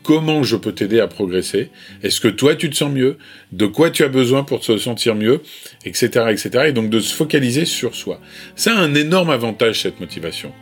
comment 0.06 0.44
je 0.44 0.56
peux 0.56 0.72
t'aider 0.72 1.00
à 1.00 1.08
progresser, 1.08 1.70
est-ce 2.04 2.22
que 2.22 2.28
toi 2.28 2.56
tu 2.56 2.70
te 2.70 2.76
sens 2.76 2.92
mieux, 2.92 3.18
de 3.52 3.66
quoi 3.66 3.90
tu 3.90 4.04
as 4.04 4.08
besoin 4.08 4.44
pour 4.44 4.60
te 4.60 4.78
sentir 4.78 5.16
mieux, 5.16 5.42
etc., 5.84 6.28
etc. 6.30 6.66
Et 6.68 6.72
donc 6.72 6.90
de 6.90 7.00
se 7.00 7.14
focaliser 7.14 7.66
sur 7.66 7.96
soi. 7.96 8.22
Ça 8.56 8.78
a 8.78 8.80
un 8.80 8.94
énorme 8.94 9.32
avantage 9.32 9.82
cette 9.82 10.00
motivation. 10.00 10.54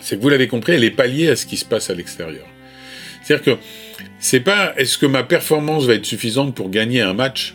C'est 0.00 0.16
que 0.16 0.22
vous 0.22 0.28
l'avez 0.28 0.48
compris, 0.48 0.72
elle 0.72 0.84
est 0.84 0.90
pas 0.90 1.06
liée 1.06 1.28
à 1.28 1.36
ce 1.36 1.44
qui 1.44 1.56
se 1.56 1.64
passe 1.64 1.90
à 1.90 1.94
l'extérieur. 1.94 2.46
C'est-à-dire 3.22 3.56
que 3.56 3.60
c'est 4.18 4.40
pas 4.40 4.74
est-ce 4.76 4.96
que 4.96 5.06
ma 5.06 5.24
performance 5.24 5.84
va 5.84 5.94
être 5.94 6.06
suffisante 6.06 6.54
pour 6.54 6.70
gagner 6.70 7.00
un 7.00 7.12
match? 7.12 7.54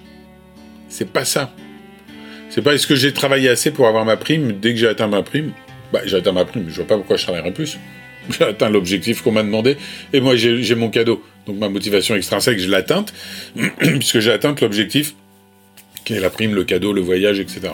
C'est 0.90 1.10
pas 1.10 1.26
ça. 1.26 1.56
C'est 2.50 2.62
pas 2.62 2.76
est-ce 2.76 2.86
que 2.86 2.96
j'ai 2.96 3.14
travaillé 3.14 3.50
assez 3.50 3.72
pour 3.72 3.88
avoir 3.88 4.06
ma 4.06 4.18
prime? 4.18 4.60
Dès 4.60 4.74
que 4.74 4.80
j'ai 4.80 4.88
atteint 4.88 5.08
ma 5.08 5.24
prime 5.24 5.54
bah, 5.92 6.02
j'ai 6.06 6.18
atteint 6.18 6.32
ma 6.32 6.46
prime, 6.46 6.66
je 6.68 6.76
vois 6.76 6.88
pas 6.88 6.98
pourquoi 6.98 7.18
je 7.18 7.24
travaillerais 7.24 7.54
plus. 7.54 7.78
J'ai 8.40 8.44
atteint 8.44 8.70
l'objectif 8.70 9.22
qu'on 9.22 9.32
m'a 9.32 9.44
demandé, 9.44 9.78
et 10.12 10.20
moi 10.20 10.36
j'ai 10.36 10.74
mon 10.74 10.90
cadeau. 10.90 11.24
Donc 11.46 11.58
ma 11.58 11.70
motivation 11.70 12.16
extrinsèque, 12.16 12.58
je 12.58 12.68
l'ai 12.68 12.78
atteinte, 12.78 13.14
puisque 13.78 14.20
j'ai 14.20 14.32
atteint 14.32 14.56
l'objectif, 14.60 15.14
qui 16.06 16.14
est 16.14 16.20
la 16.20 16.32
prime, 16.32 16.56
le 16.56 16.64
cadeau, 16.64 16.92
le 16.92 17.02
voyage, 17.02 17.40
etc. 17.40 17.74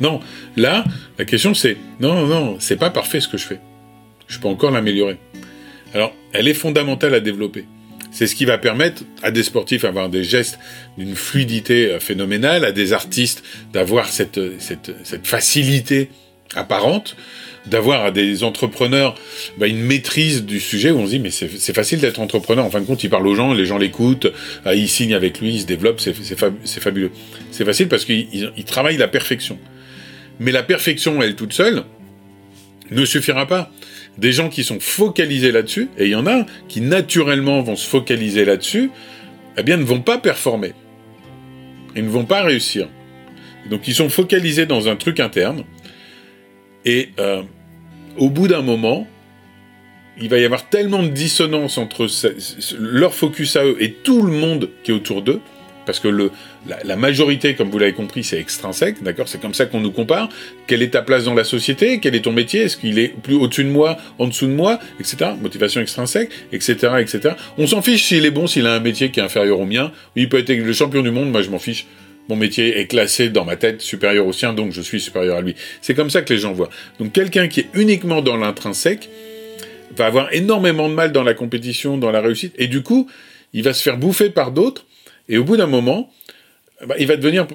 Non, 0.00 0.20
là, 0.56 0.84
la 1.18 1.24
question 1.24 1.54
c'est, 1.54 1.78
non, 1.98 2.14
non, 2.14 2.26
non, 2.26 2.56
c'est 2.58 2.76
pas 2.76 2.90
parfait 2.90 3.20
ce 3.20 3.28
que 3.28 3.38
je 3.38 3.46
fais. 3.46 3.58
Je 4.28 4.38
peux 4.38 4.48
encore 4.48 4.70
l'améliorer. 4.70 5.16
Alors, 5.94 6.14
elle 6.32 6.48
est 6.48 6.54
fondamentale 6.54 7.14
à 7.14 7.20
développer. 7.20 7.64
C'est 8.10 8.26
ce 8.26 8.34
qui 8.34 8.44
va 8.44 8.58
permettre 8.58 9.02
à 9.22 9.30
des 9.30 9.42
sportifs 9.42 9.82
d'avoir 9.82 10.08
des 10.08 10.24
gestes 10.24 10.58
d'une 10.98 11.14
fluidité 11.14 11.92
euh, 11.92 12.00
phénoménale, 12.00 12.64
à 12.64 12.72
des 12.72 12.92
artistes 12.92 13.42
d'avoir 13.72 14.08
cette, 14.08 14.40
cette 14.60 15.26
facilité 15.26 16.10
apparente 16.54 17.16
d'avoir 17.66 18.04
à 18.04 18.10
des 18.10 18.44
entrepreneurs 18.44 19.14
bah, 19.58 19.66
une 19.66 19.80
maîtrise 19.80 20.44
du 20.44 20.60
sujet 20.60 20.90
où 20.90 20.98
on 20.98 21.06
se 21.06 21.10
dit 21.10 21.18
mais 21.18 21.30
c'est 21.30 21.74
facile 21.74 21.98
d'être 22.00 22.20
entrepreneur. 22.20 22.64
En 22.64 22.70
fin 22.70 22.80
de 22.80 22.86
compte, 22.86 23.02
il 23.02 23.10
parle 23.10 23.26
aux 23.26 23.34
gens, 23.34 23.52
les 23.52 23.66
gens 23.66 23.78
l'écoutent, 23.78 24.32
euh, 24.66 24.74
il 24.74 24.88
signe 24.88 25.14
avec 25.14 25.40
lui, 25.40 25.54
il 25.54 25.60
se 25.60 25.66
développe, 25.66 26.00
c'est 26.00 26.80
fabuleux. 26.80 27.10
C'est 27.50 27.64
facile 27.64 27.88
parce 27.88 28.04
qu'il 28.04 28.64
travaille 28.66 28.96
la 28.96 29.08
perfection. 29.08 29.58
Mais 30.38 30.52
la 30.52 30.62
perfection, 30.62 31.22
elle 31.22 31.34
toute 31.34 31.52
seule, 31.52 31.84
ne 32.90 33.04
suffira 33.04 33.46
pas. 33.46 33.70
Des 34.18 34.32
gens 34.32 34.48
qui 34.48 34.64
sont 34.64 34.80
focalisés 34.80 35.52
là-dessus, 35.52 35.88
et 35.98 36.04
il 36.04 36.10
y 36.10 36.14
en 36.14 36.26
a 36.26 36.46
qui 36.68 36.80
naturellement 36.80 37.62
vont 37.62 37.76
se 37.76 37.86
focaliser 37.86 38.44
là-dessus, 38.44 38.90
eh 39.58 39.62
bien 39.62 39.76
ne 39.76 39.84
vont 39.84 40.00
pas 40.00 40.18
performer. 40.18 40.72
Ils 41.94 42.04
ne 42.04 42.10
vont 42.10 42.24
pas 42.24 42.42
réussir. 42.42 42.88
Donc 43.70 43.88
ils 43.88 43.94
sont 43.94 44.08
focalisés 44.08 44.66
dans 44.66 44.88
un 44.88 44.96
truc 44.96 45.20
interne, 45.20 45.64
et 46.86 47.10
euh, 47.18 47.42
au 48.16 48.30
bout 48.30 48.48
d'un 48.48 48.62
moment, 48.62 49.06
il 50.18 50.30
va 50.30 50.38
y 50.38 50.44
avoir 50.44 50.68
tellement 50.68 51.02
de 51.02 51.08
dissonance 51.08 51.76
entre 51.76 52.06
leur 52.78 53.12
focus 53.12 53.56
à 53.56 53.64
eux 53.64 53.76
et 53.80 53.92
tout 53.92 54.22
le 54.22 54.32
monde 54.32 54.70
qui 54.82 54.92
est 54.92 54.94
autour 54.94 55.20
d'eux, 55.20 55.40
parce 55.84 56.00
que 56.00 56.08
le, 56.08 56.30
la, 56.84 56.96
majorité, 56.96 57.54
comme 57.54 57.70
vous 57.70 57.78
l'avez 57.78 57.92
compris, 57.92 58.24
c'est 58.24 58.40
extrinsèque, 58.40 59.02
d'accord 59.02 59.28
C'est 59.28 59.40
comme 59.40 59.54
ça 59.54 59.66
qu'on 59.66 59.80
nous 59.80 59.92
compare. 59.92 60.28
Quelle 60.66 60.82
est 60.82 60.90
ta 60.90 61.02
place 61.02 61.24
dans 61.24 61.34
la 61.34 61.44
société? 61.44 62.00
Quel 62.00 62.16
est 62.16 62.22
ton 62.22 62.32
métier? 62.32 62.62
Est-ce 62.62 62.76
qu'il 62.76 62.98
est 62.98 63.08
plus 63.08 63.34
au-dessus 63.34 63.62
de 63.62 63.70
moi, 63.70 63.96
en 64.18 64.26
dessous 64.26 64.46
de 64.46 64.52
moi, 64.52 64.80
etc. 64.98 65.30
Motivation 65.40 65.80
extrinsèque, 65.80 66.30
etc., 66.50 66.74
etc. 66.98 67.34
On 67.56 67.68
s'en 67.68 67.82
fiche 67.82 68.04
s'il 68.04 68.24
est 68.24 68.32
bon, 68.32 68.48
s'il 68.48 68.66
a 68.66 68.74
un 68.74 68.80
métier 68.80 69.10
qui 69.10 69.20
est 69.20 69.22
inférieur 69.22 69.60
au 69.60 69.66
mien. 69.66 69.92
Il 70.16 70.28
peut 70.28 70.38
être 70.38 70.50
le 70.50 70.72
champion 70.72 71.02
du 71.02 71.12
monde, 71.12 71.30
moi 71.30 71.42
je 71.42 71.50
m'en 71.50 71.60
fiche. 71.60 71.86
Mon 72.28 72.36
métier 72.36 72.78
est 72.78 72.86
classé 72.86 73.28
dans 73.28 73.44
ma 73.44 73.56
tête 73.56 73.80
supérieur 73.80 74.26
au 74.26 74.32
sien, 74.32 74.52
donc 74.52 74.72
je 74.72 74.80
suis 74.80 75.00
supérieur 75.00 75.36
à 75.36 75.40
lui. 75.40 75.54
C'est 75.80 75.94
comme 75.94 76.10
ça 76.10 76.22
que 76.22 76.32
les 76.32 76.40
gens 76.40 76.52
voient. 76.52 76.70
Donc 76.98 77.12
quelqu'un 77.12 77.48
qui 77.48 77.60
est 77.60 77.68
uniquement 77.74 78.22
dans 78.22 78.36
l'intrinsèque 78.36 79.08
va 79.96 80.06
avoir 80.06 80.32
énormément 80.32 80.88
de 80.88 80.94
mal 80.94 81.12
dans 81.12 81.22
la 81.22 81.34
compétition, 81.34 81.98
dans 81.98 82.10
la 82.10 82.20
réussite, 82.20 82.54
et 82.58 82.66
du 82.66 82.82
coup, 82.82 83.08
il 83.52 83.62
va 83.62 83.72
se 83.72 83.82
faire 83.82 83.96
bouffer 83.96 84.30
par 84.30 84.50
d'autres, 84.50 84.86
et 85.28 85.38
au 85.38 85.44
bout 85.44 85.56
d'un 85.56 85.66
moment, 85.66 86.12
bah, 86.86 86.96
il 86.98 87.06
va 87.06 87.16
devenir, 87.16 87.46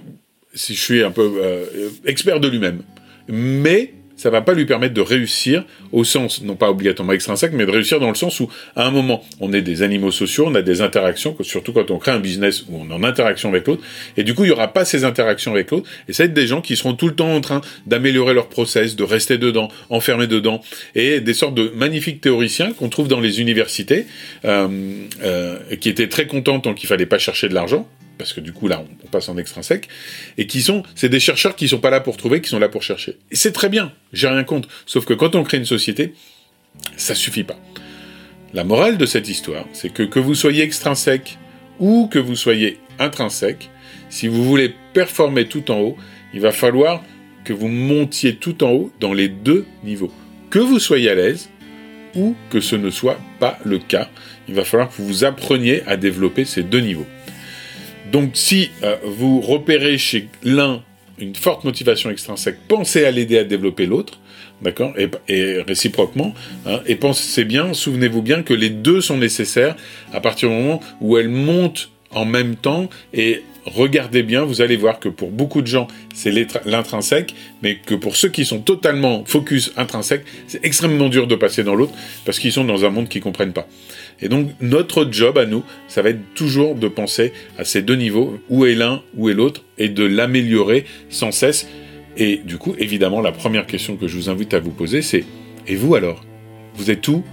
si 0.54 0.74
je 0.74 0.82
suis 0.82 1.04
un 1.04 1.12
peu 1.12 1.32
euh, 1.42 1.90
expert 2.06 2.40
de 2.40 2.48
lui-même. 2.48 2.82
Mais 3.28 3.94
ça 4.22 4.30
va 4.30 4.42
pas 4.42 4.54
lui 4.54 4.66
permettre 4.66 4.94
de 4.94 5.02
réussir 5.02 5.64
au 5.92 6.04
sens, 6.04 6.44
non 6.44 6.56
pas 6.56 6.70
obligatoirement 6.70 7.14
extrinsèque, 7.14 7.54
mais 7.54 7.66
de 7.66 7.72
réussir 7.72 8.00
dans 8.00 8.10
le 8.10 8.16
sens 8.16 8.40
où, 8.40 8.48
à 8.76 8.86
un 8.86 8.92
moment, 8.92 9.24
on 9.40 9.52
est 9.52 9.64
des 9.64 9.82
animaux 9.82 10.12
sociaux, 10.12 10.46
on 10.48 10.54
a 10.54 10.62
des 10.62 10.84
interactions, 10.84 11.36
surtout 11.42 11.74
quand 11.74 11.90
on 11.90 11.98
crée 11.98 12.12
un 12.12 12.20
business 12.20 12.66
où 12.70 12.78
on 12.80 12.92
est 12.92 12.94
en 12.94 13.04
interaction 13.04 13.50
avec 13.50 13.66
l'autre, 13.66 13.82
et 14.18 14.24
du 14.24 14.36
coup, 14.36 14.44
il 14.44 14.50
y 14.50 14.52
aura 14.52 14.68
pas 14.68 14.86
ces 14.86 15.06
interactions 15.06 15.54
avec 15.54 15.72
l'autre, 15.72 15.90
et 16.08 16.14
ça 16.14 16.22
va 16.22 16.28
être 16.28 16.36
des 16.36 16.46
gens 16.46 16.62
qui 16.62 16.76
seront 16.76 16.94
tout 16.94 17.08
le 17.08 17.16
temps 17.16 17.34
en 17.34 17.42
train 17.42 17.62
d'améliorer 17.88 18.36
leur 18.36 18.48
process, 18.48 18.96
de 18.96 19.04
rester 19.04 19.40
dedans, 19.40 19.70
enfermés 19.90 20.28
dedans, 20.28 20.62
et 20.94 21.20
des 21.20 21.34
sortes 21.34 21.56
de 21.56 21.72
magnifiques 21.76 22.22
théoriciens 22.22 22.74
qu'on 22.74 22.90
trouve 22.90 23.08
dans 23.08 23.22
les 23.22 23.42
universités, 23.42 24.06
euh, 24.46 24.68
euh, 25.24 25.58
qui 25.80 25.90
étaient 25.90 26.10
très 26.10 26.28
contents 26.28 26.60
tant 26.60 26.76
qu'il 26.76 26.88
fallait 26.88 27.08
pas 27.08 27.18
chercher 27.18 27.50
de 27.50 27.56
l'argent, 27.56 27.88
parce 28.18 28.34
que 28.34 28.40
du 28.40 28.54
coup 28.54 28.68
là 28.68 28.84
on 29.04 29.08
passe 29.08 29.30
en 29.30 29.38
extrinsèque, 29.38 29.88
et 30.38 30.48
qui 30.48 30.62
sont, 30.62 30.84
c'est 30.96 31.10
des 31.10 31.20
chercheurs 31.20 31.56
qui 31.56 31.68
sont 31.68 31.80
pas 31.80 31.90
là 31.90 32.00
pour 32.00 32.18
trouver, 32.18 32.42
qui 32.42 32.50
sont 32.50 32.60
là 32.60 32.70
pour 32.70 32.84
chercher. 32.84 33.18
Et 33.32 33.36
c'est 33.36 33.52
très 33.52 33.70
bien, 33.70 33.94
j'ai 34.14 34.28
rien 34.28 34.44
contre. 34.44 34.70
Sauf 34.86 35.06
que 35.06 35.14
quand 35.14 35.36
on 35.36 35.44
crée 35.44 35.58
une 35.58 35.66
société, 35.66 36.14
ça 36.98 37.16
suffit 37.16 37.44
pas. 37.44 37.60
La 38.54 38.64
morale 38.64 38.98
de 38.98 39.06
cette 39.06 39.30
histoire, 39.30 39.66
c'est 39.74 39.94
que 39.94 40.04
que 40.04 40.20
vous 40.20 40.36
soyez 40.36 40.64
extrinsèque 40.64 41.38
ou 41.80 42.08
que 42.08 42.20
vous 42.20 42.36
soyez 42.36 42.80
intrinsèque, 43.00 43.70
si 44.10 44.28
vous 44.28 44.44
voulez 44.44 44.74
performer 44.94 45.48
tout 45.48 45.72
en 45.72 45.80
haut, 45.80 45.98
il 46.34 46.42
va 46.42 46.52
falloir 46.52 47.02
que 47.44 47.54
vous 47.54 47.70
montiez 47.70 48.36
tout 48.36 48.64
en 48.64 48.72
haut 48.72 48.92
dans 49.00 49.14
les 49.14 49.30
deux 49.30 49.66
niveaux. 49.84 50.12
Que 50.50 50.60
vous 50.60 50.80
soyez 50.80 51.10
à 51.10 51.16
l'aise 51.16 51.50
ou 52.16 52.36
que 52.50 52.60
ce 52.60 52.76
ne 52.76 52.90
soit 52.90 53.20
pas 53.40 53.58
le 53.64 53.80
cas, 53.80 54.10
il 54.48 54.56
va 54.56 54.66
falloir 54.66 54.90
que 54.90 55.02
vous 55.02 55.24
appreniez 55.24 55.82
à 55.88 55.96
développer 55.98 56.46
ces 56.46 56.62
deux 56.64 56.82
niveaux. 56.82 57.08
Donc 58.12 58.32
si 58.34 58.72
euh, 58.84 58.98
vous 59.06 59.42
repérez 59.42 59.98
chez 59.98 60.28
l'un 60.44 60.84
une 61.18 61.36
forte 61.36 61.64
motivation 61.64 62.10
extrinsèque, 62.10 62.58
pensez 62.68 63.06
à 63.06 63.12
l'aider 63.12 63.38
à 63.38 63.44
développer 63.44 63.86
l'autre, 63.86 64.20
d'accord 64.62 64.94
et, 65.28 65.62
réciproquement. 65.62 66.34
Hein, 66.66 66.80
et 66.88 66.96
pensez 66.96 67.46
bien, 67.46 67.74
souvenez-vous 67.74 68.22
bien 68.22 68.42
que 68.42 68.54
les 68.54 68.70
deux 68.70 69.02
sont 69.02 69.18
nécessaires 69.18 69.76
à 70.14 70.20
partir 70.20 70.50
du 70.50 70.56
moment 70.56 70.82
où 71.00 71.18
elles 71.18 71.30
montent 71.30 71.90
en 72.10 72.26
même 72.26 72.56
temps 72.56 72.90
et 73.14 73.44
regardez 73.66 74.24
bien, 74.24 74.44
vous 74.44 74.62
allez 74.62 74.78
voir 74.78 75.00
que 75.00 75.10
pour 75.10 75.30
beaucoup 75.30 75.62
de 75.62 75.68
gens, 75.68 75.88
c'est 76.14 76.32
l'intrinsèque, 76.66 77.36
mais 77.62 77.78
que 77.78 77.96
pour 77.96 78.16
ceux 78.16 78.30
qui 78.30 78.46
sont 78.46 78.60
totalement 78.60 79.24
focus 79.26 79.72
intrinsèque, 79.78 80.24
c'est 80.48 80.64
extrêmement 80.66 81.10
dur 81.10 81.28
de 81.28 81.36
passer 81.36 81.64
dans 81.64 81.76
l'autre 81.76 81.94
parce 82.26 82.40
qu'ils 82.40 82.52
sont 82.52 82.66
dans 82.66 82.86
un 82.86 82.90
monde 82.90 83.08
qu'ils 83.08 83.22
comprennent 83.22 83.54
pas. 83.54 83.68
Et 84.22 84.30
donc 84.30 84.50
notre 84.62 85.08
job 85.12 85.38
à 85.38 85.46
nous, 85.46 85.64
ça 85.88 86.02
va 86.02 86.10
être 86.10 86.34
toujours 86.36 86.76
de 86.76 86.88
penser 86.88 87.34
à 87.58 87.66
ces 87.66 87.82
deux 87.82 87.96
niveaux, 87.96 88.40
où 88.50 88.66
est 88.66 88.76
l'un, 88.76 89.02
où 89.16 89.30
est 89.30 89.34
l'autre, 89.34 89.64
et 89.78 89.90
de 89.90 90.04
l'améliorer 90.04 90.86
sans 91.10 91.32
cesse. 91.32 91.68
Et 92.18 92.38
du 92.38 92.58
coup, 92.58 92.76
évidemment, 92.78 93.22
la 93.22 93.32
première 93.32 93.66
question 93.66 93.96
que 93.96 94.08
je 94.08 94.16
vous 94.16 94.30
invite 94.30 94.54
à 94.54 94.60
vous 94.60 94.72
poser, 94.72 95.02
c'est 95.02 95.24
et 95.68 95.76
vous 95.76 95.96
alors? 95.96 96.24
Vous 96.76 96.92
êtes 96.92 97.08
où? 97.08 97.24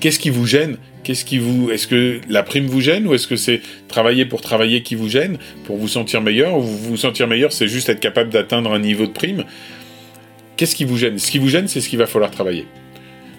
Qu'est-ce 0.00 0.18
qui 0.18 0.30
vous 0.30 0.46
gêne? 0.46 0.76
Est-ce 1.08 1.86
que 1.86 2.20
la 2.28 2.42
prime 2.42 2.66
vous 2.66 2.80
gêne 2.80 3.06
ou 3.06 3.14
est-ce 3.14 3.28
que 3.28 3.36
c'est 3.36 3.60
travailler 3.86 4.24
pour 4.24 4.40
travailler 4.40 4.82
qui 4.82 4.96
vous 4.96 5.08
gêne? 5.08 5.38
Pour 5.64 5.76
vous 5.76 5.88
sentir 5.88 6.20
meilleur 6.20 6.56
ou 6.56 6.62
vous 6.62 6.76
vous 6.76 6.96
sentir 6.96 7.28
meilleur, 7.28 7.52
c'est 7.52 7.68
juste 7.68 7.88
être 7.88 8.00
capable 8.00 8.30
d'atteindre 8.30 8.72
un 8.72 8.80
niveau 8.80 9.06
de 9.06 9.12
prime? 9.12 9.44
Qu'est-ce 10.56 10.74
qui 10.74 10.84
vous 10.84 10.96
gêne? 10.96 11.18
Ce 11.18 11.30
qui 11.30 11.38
vous 11.38 11.48
gêne, 11.48 11.68
c'est 11.68 11.80
ce 11.80 11.88
qu'il 11.88 11.98
va 11.98 12.06
falloir 12.06 12.30
travailler. 12.30 12.66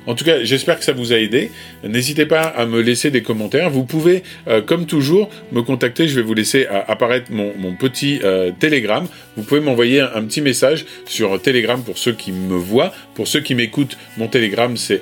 En 0.07 0.15
tout 0.15 0.23
cas, 0.23 0.41
j'espère 0.43 0.79
que 0.79 0.85
ça 0.85 0.93
vous 0.93 1.11
a 1.11 1.17
aidé. 1.17 1.51
N'hésitez 1.83 2.25
pas 2.25 2.41
à 2.41 2.65
me 2.65 2.81
laisser 2.81 3.11
des 3.11 3.21
commentaires. 3.21 3.69
Vous 3.69 3.83
pouvez, 3.83 4.23
euh, 4.47 4.61
comme 4.61 4.85
toujours, 4.85 5.29
me 5.51 5.61
contacter. 5.61 6.07
Je 6.07 6.15
vais 6.15 6.21
vous 6.21 6.33
laisser 6.33 6.65
euh, 6.71 6.79
apparaître 6.87 7.29
mon, 7.29 7.51
petit 7.75 8.21
euh, 8.23 8.51
Telegram. 8.57 9.05
Vous 9.35 9.43
pouvez 9.43 9.59
m'envoyer 9.59 9.99
un, 9.99 10.23
petit 10.23 10.41
message 10.41 10.85
sur 11.05 11.39
Telegram 11.41 11.83
pour 11.83 11.97
ceux 11.97 12.13
qui 12.13 12.31
me 12.31 12.55
voient. 12.55 12.93
Pour 13.15 13.27
ceux 13.27 13.41
qui 13.41 13.53
m'écoutent, 13.53 13.97
mon 14.17 14.27
Telegram, 14.27 14.75
c'est 14.77 15.01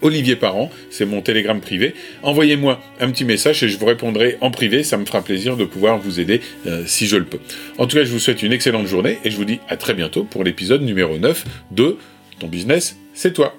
@olivierparent. 0.00 0.70
C'est 0.88 1.04
mon 1.04 1.20
Telegram 1.20 1.60
privé. 1.60 1.94
Envoyez-moi 2.22 2.80
un 2.98 3.10
petit 3.10 3.26
message 3.26 3.62
et 3.62 3.68
je 3.68 3.78
vous 3.78 3.86
répondrai 3.86 4.38
en 4.40 4.50
privé. 4.50 4.82
Ça 4.84 4.96
me 4.96 5.04
fera 5.04 5.20
plaisir 5.20 5.58
de 5.58 5.66
pouvoir 5.66 5.98
vous 5.98 6.18
aider 6.18 6.40
si 6.86 7.06
je 7.06 7.16
le 7.16 7.24
peux. 7.24 7.40
En 7.76 7.86
tout 7.86 7.96
cas, 7.96 8.04
je 8.04 8.10
vous 8.10 8.18
souhaite 8.18 8.42
une 8.42 8.52
excellente 8.52 8.86
journée 8.86 9.18
et 9.24 9.30
je 9.30 9.36
vous 9.36 9.44
dis 9.44 9.60
à 9.68 9.76
très 9.76 9.92
bientôt 9.92 10.24
pour 10.24 10.44
l'épisode 10.44 10.82
numéro 10.82 11.18
9 11.18 11.44
de 11.72 11.96
Ton 12.38 12.48
business, 12.48 12.96
c'est 13.12 13.34
toi. 13.34 13.54